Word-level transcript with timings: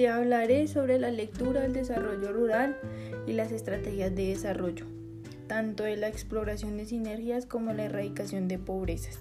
te 0.00 0.08
hablaré 0.08 0.66
sobre 0.66 0.98
la 0.98 1.10
lectura 1.10 1.60
del 1.60 1.74
desarrollo 1.74 2.32
rural 2.32 2.74
y 3.26 3.34
las 3.34 3.52
estrategias 3.52 4.16
de 4.16 4.28
desarrollo, 4.28 4.86
tanto 5.46 5.82
de 5.82 5.98
la 5.98 6.08
exploración 6.08 6.78
de 6.78 6.86
sinergias 6.86 7.44
como 7.44 7.74
la 7.74 7.84
erradicación 7.84 8.48
de 8.48 8.58
pobrezas. 8.58 9.20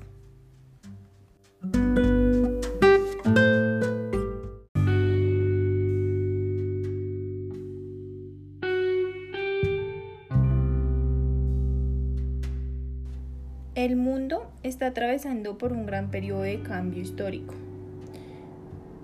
El 13.76 13.98
mundo 13.98 14.50
está 14.64 14.88
atravesando 14.88 15.58
por 15.58 15.74
un 15.74 15.86
gran 15.86 16.10
periodo 16.10 16.44
de 16.44 16.62
cambio 16.62 17.02
histórico, 17.02 17.54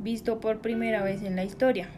visto 0.05 0.39
por 0.39 0.59
primera 0.59 1.03
vez 1.03 1.23
en 1.23 1.35
la 1.35 1.43
historia 1.43 1.89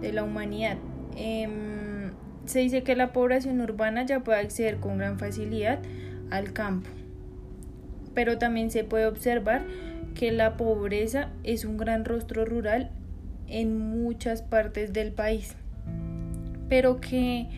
de 0.00 0.12
la 0.12 0.24
humanidad. 0.24 0.78
Em, 1.16 2.10
se 2.46 2.60
dice 2.60 2.82
que 2.82 2.96
la 2.96 3.12
población 3.12 3.60
urbana 3.60 4.04
ya 4.04 4.20
puede 4.20 4.40
acceder 4.40 4.78
con 4.78 4.98
gran 4.98 5.18
facilidad 5.18 5.80
al 6.30 6.52
campo, 6.52 6.88
pero 8.14 8.38
también 8.38 8.70
se 8.70 8.84
puede 8.84 9.06
observar 9.06 9.64
que 10.14 10.32
la 10.32 10.56
pobreza 10.56 11.28
es 11.44 11.64
un 11.66 11.76
gran 11.76 12.04
rostro 12.04 12.44
rural 12.46 12.90
en 13.46 13.78
muchas 13.78 14.40
partes 14.40 14.94
del 14.94 15.12
país, 15.12 15.54
pero 16.70 17.00
que 17.00 17.48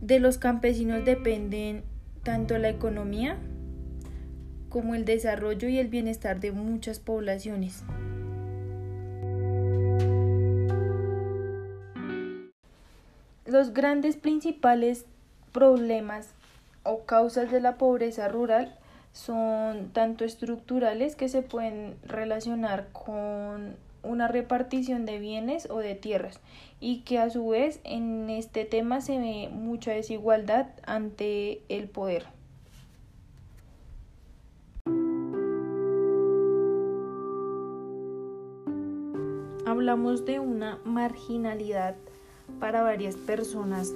de 0.00 0.20
los 0.20 0.38
campesinos 0.38 1.04
dependen 1.04 1.82
tanto 2.22 2.56
la 2.56 2.68
economía 2.68 3.36
como 4.68 4.94
el 4.94 5.04
desarrollo 5.04 5.68
y 5.68 5.78
el 5.78 5.88
bienestar 5.88 6.40
de 6.40 6.52
muchas 6.52 6.98
poblaciones. 6.98 7.82
Los 13.46 13.72
grandes 13.72 14.16
principales 14.16 15.06
problemas 15.52 16.34
o 16.82 17.04
causas 17.04 17.50
de 17.50 17.60
la 17.60 17.76
pobreza 17.76 18.28
rural 18.28 18.76
son 19.12 19.88
tanto 19.92 20.24
estructurales 20.24 21.16
que 21.16 21.28
se 21.28 21.42
pueden 21.42 21.96
relacionar 22.04 22.88
con 22.92 23.76
una 24.02 24.28
repartición 24.28 25.06
de 25.06 25.18
bienes 25.18 25.68
o 25.70 25.78
de 25.78 25.94
tierras 25.94 26.40
y 26.80 27.00
que 27.00 27.18
a 27.18 27.30
su 27.30 27.48
vez 27.48 27.80
en 27.84 28.30
este 28.30 28.64
tema 28.64 29.00
se 29.00 29.18
ve 29.18 29.48
mucha 29.50 29.92
desigualdad 29.92 30.68
ante 30.86 31.62
el 31.68 31.88
poder. 31.88 32.37
Hablamos 39.68 40.24
de 40.24 40.40
una 40.40 40.80
marginalidad 40.86 41.94
para 42.58 42.82
varias 42.82 43.16
personas 43.16 43.92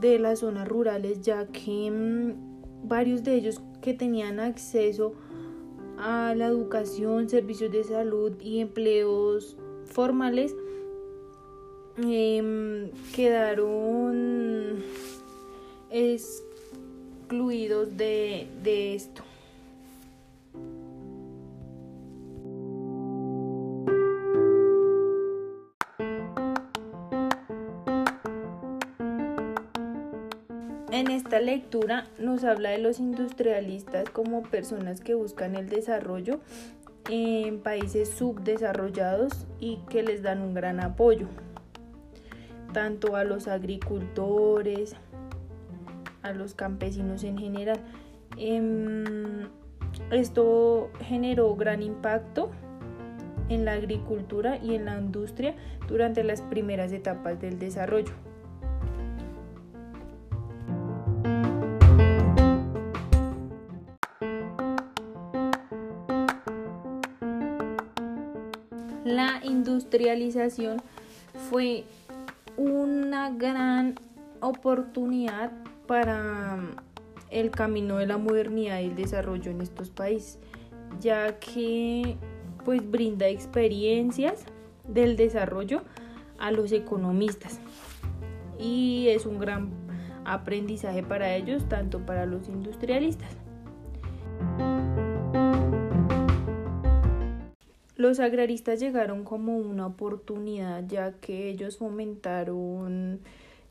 de 0.00 0.18
las 0.18 0.38
zonas 0.38 0.66
rurales 0.66 1.20
ya 1.20 1.46
que 1.48 1.90
mm, 1.90 2.88
varios 2.88 3.22
de 3.22 3.34
ellos 3.34 3.60
que 3.82 3.92
tenían 3.92 4.40
acceso 4.40 5.12
a 5.98 6.34
la 6.34 6.46
educación, 6.46 7.28
servicios 7.28 7.70
de 7.70 7.84
salud 7.84 8.32
y 8.40 8.60
empleos 8.60 9.58
formales 9.84 10.56
em, 11.98 12.90
quedaron 13.14 14.82
excluidos 15.90 17.94
de, 17.94 18.48
de 18.62 18.94
esto. 18.94 19.27
En 30.90 31.10
esta 31.10 31.38
lectura 31.38 32.06
nos 32.18 32.44
habla 32.44 32.70
de 32.70 32.78
los 32.78 32.98
industrialistas 32.98 34.08
como 34.08 34.42
personas 34.42 35.02
que 35.02 35.12
buscan 35.12 35.54
el 35.54 35.68
desarrollo 35.68 36.40
en 37.10 37.60
países 37.60 38.08
subdesarrollados 38.08 39.46
y 39.60 39.80
que 39.90 40.02
les 40.02 40.22
dan 40.22 40.40
un 40.40 40.54
gran 40.54 40.80
apoyo, 40.80 41.26
tanto 42.72 43.16
a 43.16 43.24
los 43.24 43.48
agricultores, 43.48 44.96
a 46.22 46.32
los 46.32 46.54
campesinos 46.54 47.22
en 47.22 47.36
general. 47.36 47.80
Em, 48.38 49.46
esto 50.10 50.90
generó 51.00 51.54
gran 51.54 51.82
impacto 51.82 52.50
en 53.50 53.66
la 53.66 53.72
agricultura 53.72 54.56
y 54.56 54.74
en 54.74 54.86
la 54.86 54.98
industria 54.98 55.54
durante 55.86 56.24
las 56.24 56.40
primeras 56.40 56.92
etapas 56.92 57.38
del 57.38 57.58
desarrollo. 57.58 58.27
La 69.08 69.40
industrialización 69.42 70.82
fue 71.48 71.84
una 72.58 73.30
gran 73.30 73.94
oportunidad 74.42 75.50
para 75.86 76.58
el 77.30 77.50
camino 77.50 77.96
de 77.96 78.06
la 78.06 78.18
modernidad 78.18 78.80
y 78.80 78.88
el 78.88 78.96
desarrollo 78.96 79.50
en 79.50 79.62
estos 79.62 79.88
países, 79.88 80.38
ya 81.00 81.38
que 81.38 82.18
pues 82.66 82.82
brinda 82.90 83.28
experiencias 83.28 84.44
del 84.86 85.16
desarrollo 85.16 85.84
a 86.38 86.50
los 86.50 86.70
economistas 86.72 87.60
y 88.60 89.06
es 89.08 89.24
un 89.24 89.38
gran 89.38 89.70
aprendizaje 90.26 91.02
para 91.02 91.34
ellos, 91.34 91.66
tanto 91.66 92.04
para 92.04 92.26
los 92.26 92.46
industrialistas. 92.50 93.38
Los 97.98 98.20
agraristas 98.20 98.78
llegaron 98.78 99.24
como 99.24 99.58
una 99.58 99.84
oportunidad 99.88 100.84
ya 100.86 101.14
que 101.14 101.48
ellos 101.48 101.78
fomentaron 101.78 103.18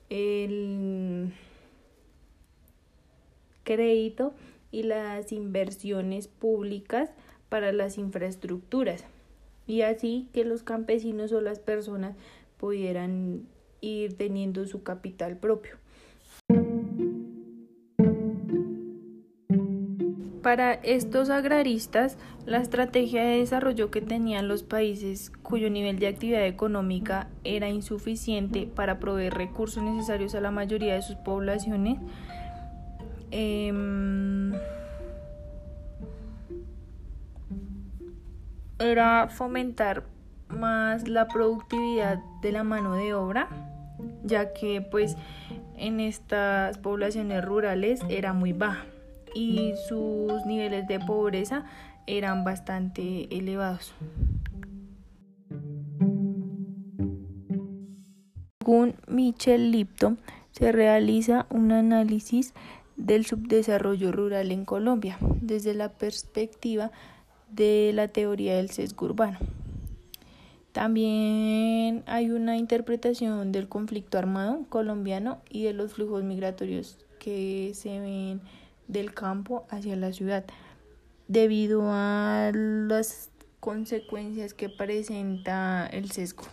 el 0.09 1.31
crédito 3.63 4.33
y 4.69 4.83
las 4.83 5.31
inversiones 5.31 6.27
públicas 6.27 7.09
para 7.47 7.71
las 7.71 7.97
infraestructuras 7.97 9.05
y 9.65 9.83
así 9.83 10.27
que 10.33 10.43
los 10.43 10.61
campesinos 10.61 11.31
o 11.31 11.39
las 11.39 11.59
personas 11.59 12.17
pudieran 12.57 13.47
ir 13.79 14.17
teniendo 14.17 14.65
su 14.65 14.83
capital 14.83 15.37
propio. 15.37 15.77
Para 20.47 20.75
estos 20.75 21.29
agraristas, 21.29 22.17
la 22.45 22.59
estrategia 22.59 23.21
de 23.21 23.39
desarrollo 23.39 23.91
que 23.91 23.99
tenían 23.99 24.47
los 24.47 24.63
países 24.63 25.29
cuyo 25.43 25.69
nivel 25.69 25.99
de 25.99 26.07
actividad 26.07 26.45
económica 26.45 27.27
era 27.43 27.67
insuficiente 27.67 28.65
para 28.65 28.97
proveer 28.97 29.33
recursos 29.33 29.83
necesarios 29.83 30.35
a 30.35 30.39
la 30.39 30.49
mayoría 30.49 30.93
de 30.93 31.01
sus 31.01 31.17
poblaciones, 31.17 31.99
em, 33.29 34.53
era 38.79 39.27
fomentar 39.27 40.05
más 40.47 41.09
la 41.09 41.27
productividad 41.27 42.19
de 42.41 42.53
la 42.53 42.63
mano 42.63 42.95
de 42.95 43.13
obra, 43.13 43.49
ya 44.23 44.53
que 44.53 44.79
pues 44.79 45.17
en 45.75 45.99
estas 45.99 46.77
poblaciones 46.77 47.43
rurales 47.43 47.99
era 48.07 48.31
muy 48.31 48.53
baja 48.53 48.85
y 49.37 49.75
sus 49.87 50.45
niveles 50.47 50.87
de 50.87 50.99
pobreza 50.99 51.63
eran 52.07 52.43
bastante 52.43 53.27
elevados. 53.35 53.93
Según 58.59 58.95
Michel 59.07 59.71
Lipton, 59.71 60.17
se 60.51 60.71
realiza 60.71 61.45
un 61.51 61.71
análisis 61.71 62.53
del 62.95 63.25
subdesarrollo 63.25 64.11
rural 64.11 64.51
en 64.51 64.65
Colombia 64.65 65.19
desde 65.21 65.75
la 65.75 65.89
perspectiva 65.89 66.91
de 67.51 67.91
la 67.93 68.07
teoría 68.07 68.55
del 68.57 68.71
sesgo 68.71 69.05
urbano. 69.05 69.37
También 70.71 72.03
hay 72.07 72.31
una 72.31 72.57
interpretación 72.57 73.51
del 73.51 73.69
conflicto 73.69 74.17
armado 74.17 74.65
colombiano 74.69 75.39
y 75.49 75.63
de 75.63 75.73
los 75.73 75.93
flujos 75.93 76.23
migratorios 76.23 76.97
que 77.19 77.71
se 77.73 77.99
ven 77.99 78.41
del 78.87 79.13
campo 79.13 79.65
hacia 79.69 79.95
la 79.95 80.13
ciudad 80.13 80.45
debido 81.27 81.83
a 81.85 82.51
las 82.53 83.31
consecuencias 83.59 84.53
que 84.53 84.69
presenta 84.69 85.87
el 85.87 86.11
sesgo. 86.11 86.43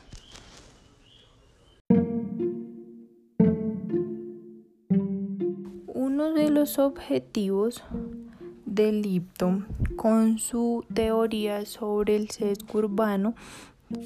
Uno 5.87 6.33
de 6.33 6.51
los 6.51 6.79
objetivos 6.79 7.83
de 8.67 8.93
Lipton 8.93 9.67
con 9.97 10.39
su 10.39 10.85
teoría 10.93 11.65
sobre 11.67 12.17
el 12.17 12.31
sesgo 12.31 12.81
urbano 12.81 13.35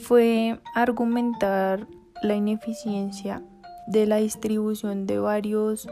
fue 0.02 0.60
argumentar 0.74 1.86
la 2.22 2.34
ineficiencia 2.34 3.42
de 3.86 4.06
la 4.06 4.16
distribución 4.16 5.06
de 5.06 5.18
varios 5.18 5.88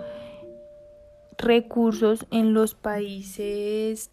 recursos 1.46 2.26
en 2.32 2.54
los 2.54 2.75
países 2.75 4.10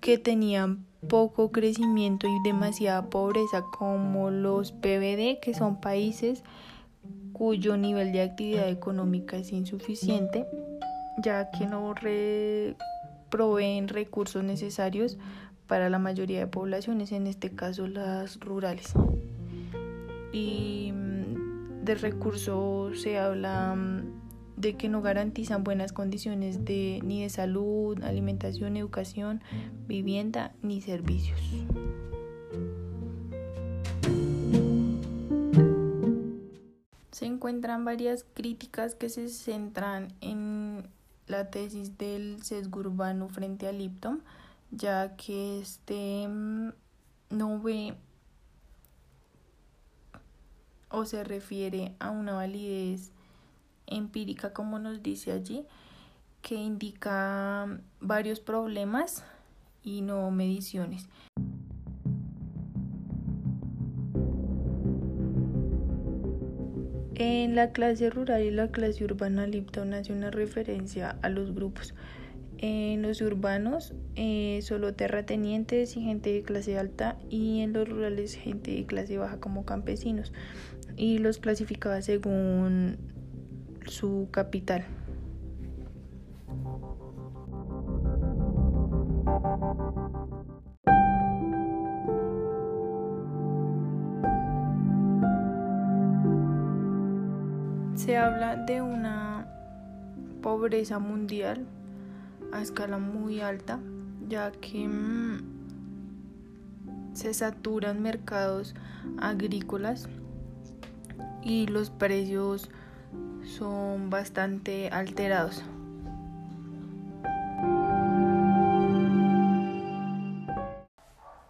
que 0.00 0.16
tenían 0.16 0.86
poco 1.08 1.52
crecimiento 1.52 2.26
y 2.26 2.42
demasiada 2.44 3.10
pobreza 3.10 3.62
como 3.78 4.30
los 4.30 4.72
PBD, 4.72 5.38
que 5.40 5.52
son 5.54 5.80
países 5.80 6.42
cuyo 7.32 7.76
nivel 7.76 8.12
de 8.12 8.22
actividad 8.22 8.70
económica 8.70 9.36
es 9.36 9.52
insuficiente, 9.52 10.46
ya 11.22 11.50
que 11.50 11.66
no 11.66 11.94
proveen 13.28 13.88
recursos 13.88 14.42
necesarios 14.42 15.18
para 15.66 15.90
la 15.90 15.98
mayoría 15.98 16.38
de 16.38 16.46
poblaciones, 16.46 17.12
en 17.12 17.26
este 17.26 17.50
caso 17.50 17.86
las 17.86 18.40
rurales. 18.40 18.94
Y 20.32 20.92
mm, 20.94 21.84
de 21.84 21.94
recursos 21.96 23.02
se 23.02 23.18
habla 23.18 23.74
mm, 23.74 24.25
de 24.56 24.76
que 24.76 24.88
no 24.88 25.02
garantizan 25.02 25.64
buenas 25.64 25.92
condiciones 25.92 26.64
de, 26.64 27.00
ni 27.04 27.22
de 27.22 27.28
salud, 27.28 28.02
alimentación, 28.02 28.76
educación, 28.76 29.42
vivienda 29.86 30.54
ni 30.62 30.80
servicios. 30.80 31.40
Se 37.12 37.26
encuentran 37.26 37.84
varias 37.84 38.24
críticas 38.34 38.94
que 38.94 39.08
se 39.08 39.28
centran 39.28 40.08
en 40.20 40.88
la 41.26 41.50
tesis 41.50 41.96
del 41.98 42.42
sesgo 42.42 42.80
urbano 42.80 43.28
frente 43.28 43.66
a 43.66 43.72
Lipton, 43.72 44.22
ya 44.70 45.16
que 45.16 45.60
este 45.60 46.28
mm, 46.28 46.72
no 47.30 47.60
ve 47.60 47.94
o 50.90 51.04
se 51.04 51.24
refiere 51.24 51.94
a 51.98 52.10
una 52.10 52.34
validez 52.34 53.12
empírica, 53.86 54.52
como 54.52 54.78
nos 54.78 55.02
dice 55.02 55.32
allí, 55.32 55.64
que 56.42 56.54
indica 56.54 57.66
varios 58.00 58.40
problemas 58.40 59.24
y 59.82 60.02
no 60.02 60.30
mediciones. 60.30 61.08
En 67.18 67.54
la 67.54 67.72
clase 67.72 68.10
rural 68.10 68.42
y 68.42 68.50
la 68.50 68.68
clase 68.70 69.02
urbana, 69.02 69.46
Lipton 69.46 69.94
hace 69.94 70.12
una 70.12 70.30
referencia 70.30 71.16
a 71.22 71.30
los 71.30 71.54
grupos. 71.54 71.94
En 72.58 73.00
los 73.00 73.22
urbanos, 73.22 73.94
eh, 74.16 74.60
solo 74.62 74.92
terratenientes 74.92 75.96
y 75.96 76.02
gente 76.02 76.30
de 76.32 76.42
clase 76.42 76.78
alta, 76.78 77.16
y 77.30 77.60
en 77.60 77.72
los 77.72 77.88
rurales, 77.88 78.34
gente 78.34 78.72
de 78.72 78.84
clase 78.84 79.16
baja 79.16 79.40
como 79.40 79.64
campesinos. 79.64 80.32
Y 80.96 81.18
los 81.18 81.38
clasificaba 81.38 82.02
según 82.02 82.98
su 83.88 84.28
capital. 84.30 84.84
Se 97.94 98.16
habla 98.16 98.56
de 98.56 98.82
una 98.82 99.48
pobreza 100.42 100.98
mundial 100.98 101.66
a 102.52 102.62
escala 102.62 102.98
muy 102.98 103.40
alta, 103.40 103.80
ya 104.28 104.52
que 104.52 104.86
mm, 104.86 105.56
se 107.14 107.34
saturan 107.34 108.02
mercados 108.02 108.74
agrícolas 109.18 110.08
y 111.42 111.66
los 111.66 111.90
precios 111.90 112.70
son 113.44 114.10
bastante 114.10 114.88
alterados. 114.90 115.64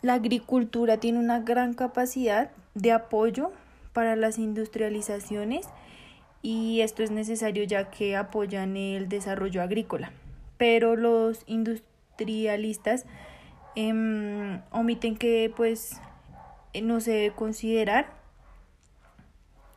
La 0.02 0.14
agricultura 0.14 0.98
tiene 0.98 1.18
una 1.18 1.40
gran 1.40 1.74
capacidad 1.74 2.50
de 2.74 2.92
apoyo 2.92 3.50
para 3.92 4.14
las 4.14 4.38
industrializaciones 4.38 5.66
y 6.42 6.82
esto 6.82 7.02
es 7.02 7.10
necesario 7.10 7.64
ya 7.64 7.90
que 7.90 8.14
apoyan 8.14 8.76
el 8.76 9.08
desarrollo 9.08 9.62
agrícola. 9.62 10.12
Pero 10.58 10.94
los 10.94 11.42
industrialistas 11.46 13.04
em, 13.74 14.60
omiten 14.70 15.16
que 15.16 15.52
pues 15.56 16.00
no 16.80 17.00
se 17.00 17.10
debe 17.10 17.34
considerar 17.34 18.12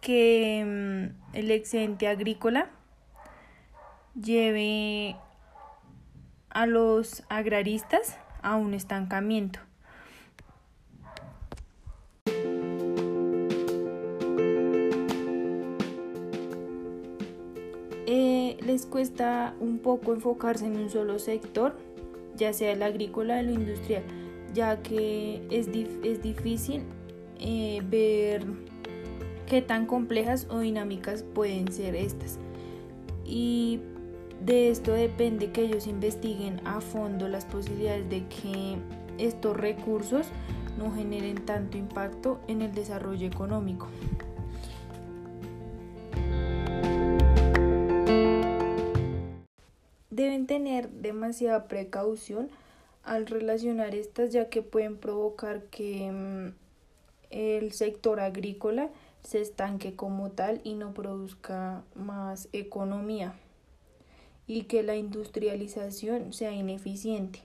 que 0.02 0.64
mm, 0.66 1.36
el 1.36 1.52
excedente 1.52 2.08
agrícola 2.08 2.70
lleve 4.16 5.16
a 6.50 6.66
los 6.66 7.24
agraristas 7.30 8.18
a 8.42 8.56
un 8.56 8.74
estancamiento. 8.74 9.60
Eh, 18.12 18.58
les 18.66 18.88
cuesta 18.88 19.54
un 19.60 19.80
poco 19.80 20.14
enfocarse 20.14 20.66
en 20.66 20.78
un 20.78 20.90
solo 20.90 21.20
sector, 21.20 21.78
ya 22.36 22.54
sea 22.54 22.72
el 22.72 22.82
agrícola 22.82 23.36
o 23.36 23.38
el 23.38 23.52
industrial, 23.52 24.04
ya 24.54 24.82
que 24.82 25.46
es, 25.52 25.68
es 25.68 26.24
difícil 26.24 26.84
eh, 27.40 27.82
ver 27.84 28.44
qué 29.50 29.62
tan 29.64 29.88
complejas 29.88 30.48
o 30.50 30.60
dinámicas 30.60 31.24
pueden 31.24 31.72
ser 31.74 31.96
estas. 31.96 32.38
Y 33.26 33.82
de 34.46 34.70
esto 34.70 34.94
depende 34.94 35.52
que 35.52 35.64
ellos 35.64 35.88
investiguen 35.88 36.66
a 36.66 36.80
fondo 36.80 37.28
las 37.28 37.46
posibilidades 37.46 38.10
de 38.10 38.26
que 38.28 38.78
estos 39.18 39.58
recursos 39.58 40.28
no 40.78 40.94
generen 40.94 41.44
tanto 41.46 41.78
impacto 41.78 42.40
en 42.48 42.62
el 42.62 42.74
desarrollo 42.74 43.28
económico. 43.28 43.88
Deben 50.12 50.48
tener 50.48 50.90
demasiada 50.90 51.68
precaución 51.68 52.50
al 53.04 53.26
relacionar 53.26 53.96
estas 53.96 54.32
ya 54.32 54.50
que 54.50 54.62
pueden 54.62 54.98
provocar 54.98 55.64
que 55.64 56.12
mm, 56.12 56.54
el 57.32 57.72
sector 57.72 58.20
agrícola 58.20 58.90
se 59.24 59.42
estanque 59.42 59.96
como 59.96 60.32
tal 60.32 60.62
y 60.64 60.74
no 60.74 60.94
produzca 60.94 61.84
más 61.96 62.50
economía 62.52 63.34
y 64.48 64.64
que 64.64 64.82
la 64.82 64.96
industrialización 64.96 66.34
sea 66.34 66.52
ineficiente. 66.52 67.42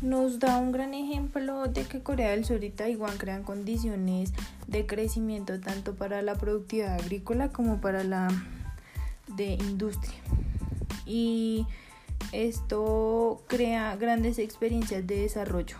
Nos 0.00 0.38
da 0.38 0.58
un 0.58 0.70
gran 0.70 0.94
ejemplo 0.94 1.66
de 1.66 1.82
que 1.82 2.00
Corea 2.00 2.30
del 2.30 2.44
Sur 2.44 2.62
y 2.62 2.70
Taiwán 2.70 3.18
crean 3.18 3.42
condiciones 3.42 4.32
de 4.68 4.86
crecimiento 4.86 5.60
tanto 5.60 5.96
para 5.96 6.22
la 6.22 6.36
productividad 6.36 6.94
agrícola 6.94 7.48
como 7.48 7.80
para 7.80 8.04
la 8.04 8.28
de 9.26 9.54
industria. 9.54 10.14
Y 11.04 11.66
esto 12.32 13.44
crea 13.46 13.96
grandes 13.96 14.38
experiencias 14.38 15.06
de 15.06 15.20
desarrollo. 15.20 15.76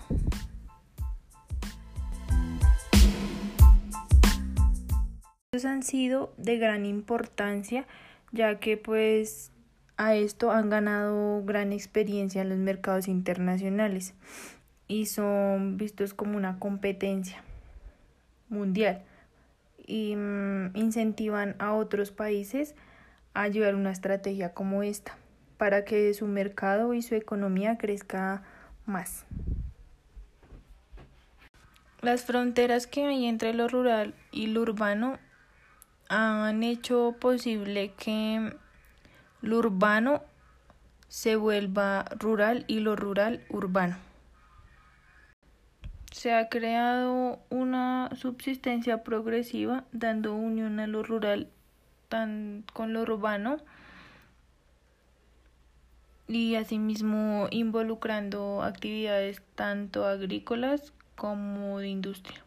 Estos 5.53 5.71
han 5.71 5.83
sido 5.83 6.33
de 6.37 6.59
gran 6.59 6.85
importancia 6.85 7.87
ya 8.33 8.59
que 8.59 8.76
pues 8.76 9.53
a 9.97 10.15
esto 10.15 10.50
han 10.50 10.69
ganado 10.69 11.43
gran 11.45 11.73
experiencia 11.73 12.43
en 12.43 12.50
los 12.50 12.59
mercados 12.59 13.09
internacionales 13.09 14.15
y 14.88 15.07
son 15.07 15.76
vistos 15.76 16.15
como 16.15 16.37
una 16.37 16.59
competencia 16.59 17.43
mundial 18.49 19.03
y 19.87 20.15
mm, 20.17 20.76
incentivan 20.76 21.57
a 21.59 21.75
otros 21.75 22.11
países 22.11 22.75
a 23.35 23.49
llevar 23.49 23.75
una 23.75 23.91
estrategia 23.91 24.53
como 24.53 24.83
esta 24.83 25.17
para 25.59 25.85
que 25.85 26.13
su 26.15 26.27
mercado 26.27 26.95
y 26.95 27.03
su 27.03 27.15
economía 27.15 27.79
crezca 27.79 28.43
más. 28.85 29.25
Las 32.03 32.25
fronteras 32.25 32.87
que 32.87 33.07
hay 33.07 33.27
entre 33.27 33.53
lo 33.55 33.69
rural 33.69 34.15
y 34.31 34.49
lo 34.49 34.63
urbano 34.63 35.19
han 36.09 36.63
hecho 36.63 37.17
posible 37.19 37.93
que 37.99 38.55
lo 39.41 39.59
urbano 39.59 40.23
se 41.09 41.37
vuelva 41.37 42.05
rural 42.19 42.65
y 42.69 42.81
lo 42.81 42.97
rural 42.97 43.45
urbano. 43.49 43.97
Se 46.13 46.33
ha 46.33 46.49
creado 46.49 47.41
una 47.51 48.11
subsistencia 48.15 49.03
progresiva 49.03 49.85
dando 49.93 50.35
unión 50.35 50.81
a 50.81 50.87
lo 50.87 51.03
rural 51.03 51.51
con 52.09 52.93
lo 52.93 53.03
urbano 53.03 53.59
y 56.28 56.56
asimismo 56.56 57.47
involucrando 57.50 58.62
actividades 58.62 59.42
tanto 59.54 60.04
agrícolas 60.06 60.92
como 61.14 61.78
de 61.78 61.88
industria. 61.88 62.45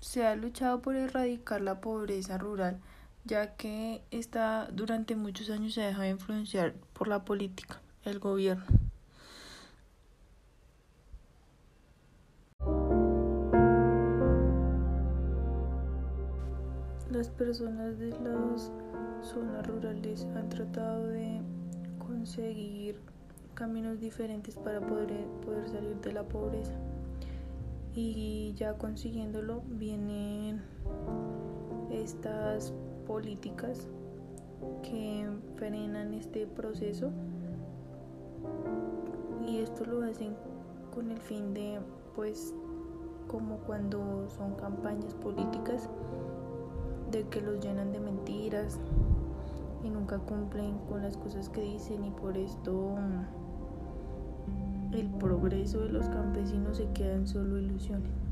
Se 0.00 0.26
ha 0.26 0.36
luchado 0.36 0.80
por 0.82 0.96
erradicar 0.96 1.60
la 1.60 1.80
pobreza 1.80 2.38
rural, 2.38 2.78
ya 3.24 3.56
que 3.56 4.02
esta 4.10 4.68
durante 4.70 5.16
muchos 5.16 5.50
años 5.50 5.74
se 5.74 5.82
ha 5.82 5.86
dejado 5.88 6.06
influenciar 6.06 6.74
por 6.92 7.08
la 7.08 7.24
política, 7.24 7.80
el 8.04 8.18
gobierno. 8.18 8.64
Las 17.10 17.28
personas 17.30 17.98
de 17.98 18.10
las 18.10 18.70
zonas 19.24 19.66
rurales 19.66 20.26
han 20.36 20.48
tratado 20.48 21.06
de 21.08 21.40
conseguir 21.98 23.00
caminos 23.54 24.00
diferentes 24.00 24.56
para 24.56 24.80
poder, 24.80 25.26
poder 25.44 25.68
salir 25.68 25.96
de 26.00 26.12
la 26.12 26.24
pobreza. 26.24 26.74
Y 27.94 28.52
ya 28.56 28.76
consiguiéndolo 28.76 29.62
vienen 29.68 30.62
estas 31.90 32.72
políticas 33.06 33.86
que 34.82 35.28
frenan 35.56 36.12
este 36.14 36.46
proceso. 36.46 37.10
Y 39.46 39.58
esto 39.58 39.84
lo 39.84 40.02
hacen 40.02 40.34
con 40.94 41.10
el 41.10 41.20
fin 41.20 41.54
de 41.54 41.78
pues 42.14 42.54
como 43.28 43.58
cuando 43.58 44.28
son 44.28 44.54
campañas 44.54 45.14
políticas 45.14 45.88
de 47.10 47.26
que 47.28 47.40
los 47.40 47.60
llenan 47.60 47.92
de 47.92 48.00
mentiras 48.00 48.78
y 49.84 49.90
nunca 49.90 50.18
cumplen 50.18 50.78
con 50.88 51.02
las 51.02 51.16
cosas 51.16 51.48
que 51.48 51.60
dicen 51.60 52.04
y 52.04 52.10
por 52.10 52.36
esto 52.36 52.96
el 54.92 55.06
progreso 55.18 55.80
de 55.80 55.90
los 55.90 56.08
campesinos 56.08 56.78
se 56.78 56.90
queda 56.92 57.14
en 57.14 57.26
solo 57.26 57.58
ilusiones. 57.58 58.23